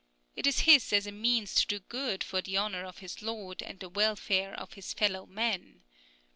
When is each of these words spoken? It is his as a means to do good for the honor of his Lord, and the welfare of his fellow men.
It 0.35 0.47
is 0.47 0.61
his 0.61 0.91
as 0.93 1.05
a 1.05 1.11
means 1.11 1.53
to 1.53 1.67
do 1.67 1.77
good 1.79 2.23
for 2.23 2.41
the 2.41 2.57
honor 2.57 2.85
of 2.85 2.97
his 2.97 3.21
Lord, 3.21 3.61
and 3.61 3.79
the 3.79 3.87
welfare 3.87 4.55
of 4.55 4.73
his 4.73 4.93
fellow 4.93 5.27
men. 5.27 5.83